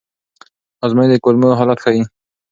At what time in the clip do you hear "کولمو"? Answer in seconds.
1.23-1.57